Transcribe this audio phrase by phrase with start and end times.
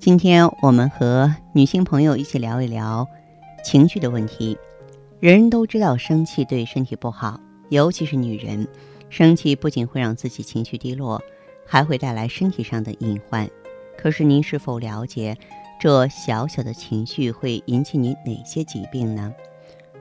[0.00, 3.06] 今天我们和女性朋友一起聊一聊
[3.62, 4.56] 情绪的问题。
[5.20, 8.66] 人人都知道生气对身体不好，尤其是女人，
[9.10, 11.22] 生气不仅会让自己情绪低落，
[11.66, 13.46] 还会带来身体上的隐患。
[13.98, 15.36] 可是您是否了解，
[15.78, 19.30] 这小小的情绪会引起你哪些疾病呢？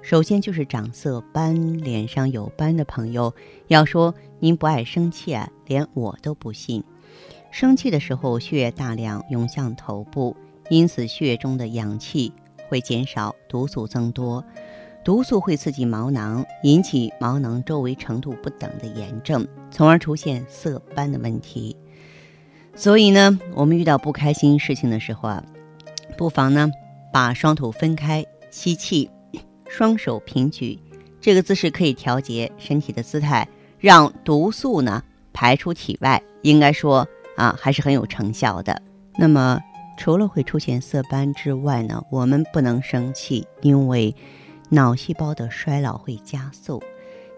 [0.01, 3.35] 首先就是长色斑，脸上有斑的朋友，
[3.67, 6.81] 要说您不爱生气啊，连我都不信。
[7.51, 10.35] 生气的时候，血液大量涌向头部，
[10.69, 12.31] 因此血液中的氧气
[12.67, 14.43] 会减少，毒素增多。
[15.03, 21.75] 毒素会刺激毛囊，引起毛囊周围程度不等的炎症，从而出现色斑的问题。
[22.75, 25.43] 所以呢，我们遇到不开心事情的时候啊，
[26.17, 26.69] 不妨呢
[27.11, 29.09] 把双腿分开，吸气，
[29.67, 30.77] 双手平举，
[31.19, 33.47] 这个姿势可以调节身体的姿态，
[33.79, 35.03] 让毒素呢
[35.33, 36.21] 排出体外。
[36.43, 37.07] 应该说。
[37.39, 38.81] 啊，还是很有成效的。
[39.17, 39.59] 那么，
[39.97, 44.13] 除了会出现色斑之外呢，我们不能生气，因为
[44.69, 46.83] 脑细胞的衰老会加速。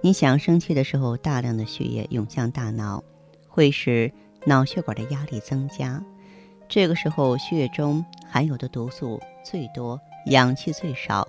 [0.02, 3.04] 你想生气的时候，大量的血液涌向大脑，
[3.48, 4.12] 会使
[4.46, 6.04] 脑血管的压力增加。
[6.68, 11.28] 这个时候，血液中含有的毒素最多，氧气最少，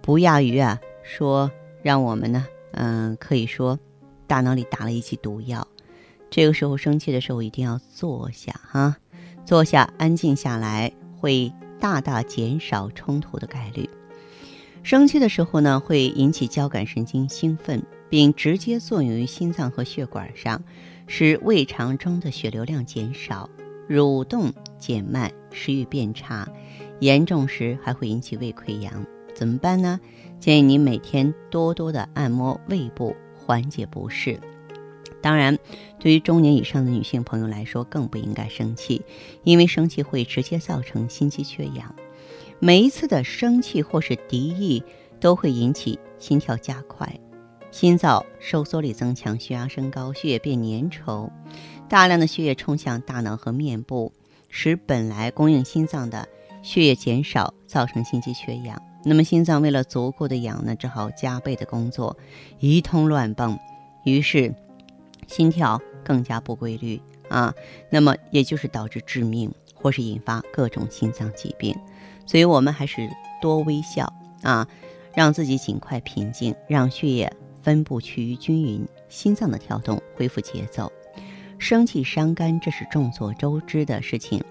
[0.00, 1.48] 不亚于啊说
[1.82, 3.78] 让我们呢，嗯，可以说
[4.26, 5.64] 大脑里打了一剂毒药。
[6.30, 8.96] 这个时候生气的时候一定要坐下哈，
[9.44, 13.88] 坐下安静下来，会大大减少冲突的概率。
[14.82, 20.62] 生气的时候呢，会引起交感神经兴奋，并直接作用于心脏和血管上，
[21.06, 23.48] 使胃肠中的血流量减少，
[23.88, 26.48] 蠕动减慢，食欲变差，
[27.00, 29.04] 严重时还会引起胃溃疡。
[29.34, 29.98] 怎么办呢？
[30.38, 34.38] 建议您每天多多的按摩胃部，缓解不适。
[35.20, 35.58] 当然，
[35.98, 39.02] 对于中年以上的女性朋友来说，更不应该生气，
[39.42, 41.94] 因为生气会直接造成心肌缺氧。
[42.60, 44.82] 每一次的生气或是敌意，
[45.20, 47.18] 都会引起心跳加快、
[47.70, 51.30] 心脏收缩力增强、血压升高、血液变粘稠，
[51.88, 54.12] 大量的血液冲向大脑和面部，
[54.48, 56.28] 使本来供应心脏的
[56.62, 58.80] 血液减少，造成心肌缺氧。
[59.04, 62.16] 那么心脏为了足够的氧呢，只好加倍的工作，
[62.60, 63.58] 一通乱蹦，
[64.04, 64.54] 于是。
[65.28, 67.54] 心跳更加不规律啊，
[67.90, 71.76] 那么也就是导致致命或是引发各种心脏疾病，
[72.26, 73.08] 所以我们还是
[73.40, 74.12] 多微笑
[74.42, 74.66] 啊，
[75.14, 80.90] 让自己尽快平静，让血液分布趋于均匀，心脏的跳动恢复节奏。
[81.58, 84.42] 生气伤肝，这是众所周知的事情。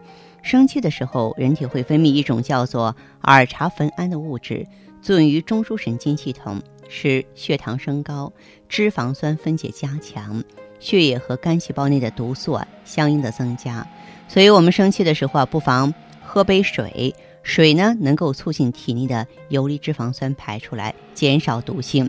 [0.43, 4.65] 生气的时候，人体会分泌一种叫做儿茶酚胺的物质，
[5.01, 8.31] 作用于中枢神经系统，使血糖升高，
[8.69, 10.43] 脂肪酸分解加强。
[10.79, 13.87] 血液和肝细胞内的毒素啊，相应的增加，
[14.27, 15.91] 所以我们生气的时候啊，不妨
[16.23, 22.07] 喝杯水，水呢能够促进体内的游离脂肪酸排出来，减少毒性。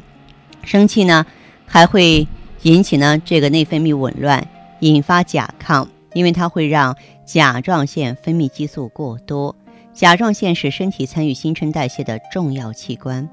[0.65, 1.25] 生气呢
[1.65, 2.29] 还会
[2.63, 4.47] 引起呢这个内分泌紊乱，
[4.81, 6.95] 引发甲亢，因为它会让
[7.25, 9.57] 甲状腺分泌激素过多。
[9.99, 13.29] 甲状腺是身体参与新陈代谢的重要器官。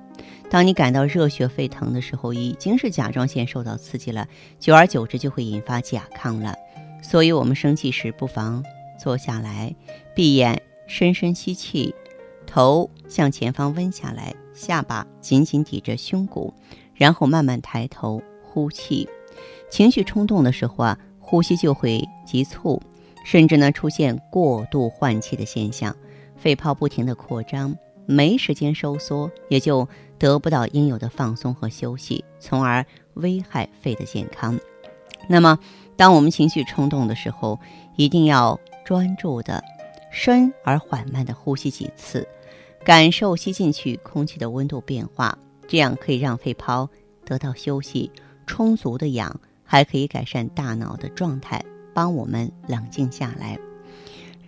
[0.50, 4.28] 当你感到热血沸腾的时候，已经是甲状腺受到刺激了，
[4.58, 6.56] 久而久之就会引发甲亢了。
[7.04, 8.66] 所以，我们生气时不妨
[9.00, 9.76] 坐下来，
[10.16, 11.94] 闭眼，深深吸气，
[12.48, 16.52] 头向前方温下来，下巴紧紧抵着胸骨，
[16.96, 19.08] 然后慢慢抬头呼气。
[19.70, 22.82] 情绪冲动的时候啊，呼吸就会急促，
[23.24, 25.96] 甚至呢出现过度换气的现象，
[26.46, 27.76] 肺泡不停地扩张。
[28.06, 29.90] 没时间收缩，也就
[30.20, 34.60] 得不到应有的放松和休息，从而危害肺的健康。
[35.28, 35.58] 那么，
[35.98, 37.60] 当我们情绪冲动的时候，
[37.96, 39.64] 一定要专注的、
[40.12, 42.28] 深而缓慢的呼吸几次，
[42.84, 45.36] 感受吸进去空气的温度变化，
[45.68, 46.88] 这样可以让肺泡
[47.26, 48.12] 得到休息，
[48.46, 53.58] 充足的氧还可以改善大脑的状态，帮我们冷静下来。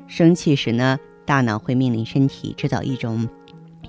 [0.05, 3.29] 生气时呢，大脑会命令身体制造一种。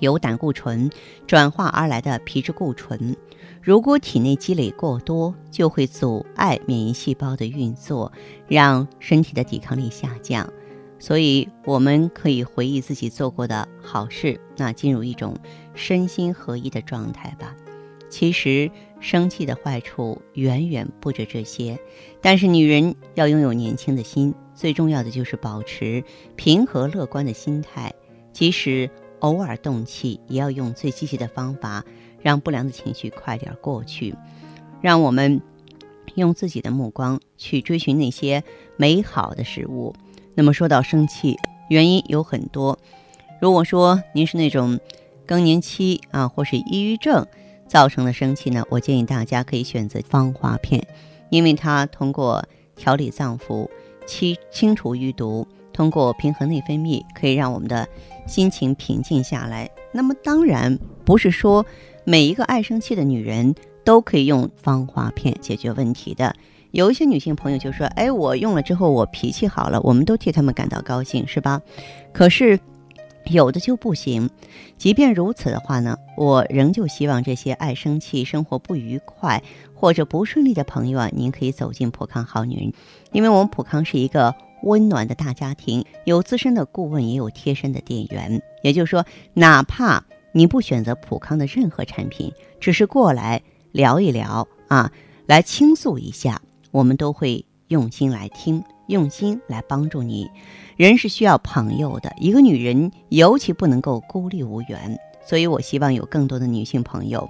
[0.00, 0.88] 由胆固醇
[1.26, 3.17] 转化而来的皮质固醇，
[3.61, 8.12] 如果体内积累过多，就会阻碍免疫细胞的运作，
[8.46, 10.49] 让身体的抵抗力下降。
[11.00, 15.37] 所以我们可以回忆自己做过的好事，那进入一种
[15.75, 17.55] 身心合一的状态吧。
[18.08, 18.70] 其实
[19.00, 21.79] 生气的坏处远远不止这些，
[22.21, 26.03] 但是女人要拥有年轻的心，最重要的就是保持
[26.37, 27.93] 平和乐观的心态，
[28.33, 28.91] 即使
[29.21, 31.85] 偶尔动气，也要用最积极的方法，
[32.21, 34.15] 让不良的情绪快点过去。
[34.81, 35.41] 让我们
[36.15, 38.43] 用自己的目光去追寻那些
[38.77, 39.94] 美好的事物。
[40.35, 41.37] 那么说到生气，
[41.69, 42.79] 原因有很多。
[43.41, 44.79] 如果说您是那种
[45.27, 47.27] 更年期啊，或是抑郁症
[47.69, 50.85] 造成的生气呢，我建议大家可以选择芳华片，
[51.31, 52.44] 因为它通过
[52.75, 53.69] 调理脏腑、
[54.06, 57.87] 清清除淤毒，通过平衡内分泌，可以让我们的
[58.26, 59.70] 心情平静下来。
[59.93, 61.65] 那么当然不是说
[62.05, 63.55] 每一个爱生气的女人
[63.85, 66.35] 都可以用芳华片解决问题的。
[66.73, 71.62] 有一些女性朋友就说：“哎，我用了之后，我脾气好了。”我们都替他们感到高兴，是吧？
[72.12, 72.61] 可是
[73.31, 74.31] 有的就不行。
[74.77, 79.43] 即便如此的话呢，我仍旧希望这些爱生气、生活不愉快
[79.75, 82.73] 或者不顺利的朋友啊，您可以走进普康好女人，
[83.13, 88.43] 因为我们普康是一个温暖的大家庭，有资深的顾问，也有贴身的店员。
[88.63, 89.05] 也就是说，
[89.35, 93.43] 哪怕你不选择普康的任何产品，只是过来
[93.73, 94.91] 聊一聊啊，
[95.27, 96.41] 来倾诉一下。
[96.71, 100.29] 我们都会用心来听，用心来帮助你。
[100.76, 104.99] 人是需要朋友的，一个女人尤其不能够孤立无援。
[105.25, 107.29] 所以我希望有更多的女性朋友，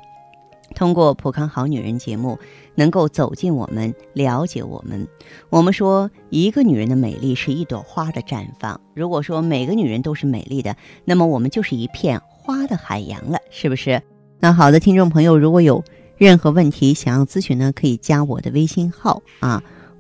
[0.75, 2.39] 通过《普康好女人》节目，
[2.75, 5.07] 能够走进我们，了解我们。
[5.51, 8.81] 我们说，一个女人的美丽是一朵花的绽放。
[8.95, 14.03] 如果说每个女人都是美丽的，那么我们就是一片花的海洋了，是不是？
[14.41, 15.85] 那好的，听众朋友，如果有。
[16.17, 19.63] 任何问题想要咨询呢，可以加我的微信号啊，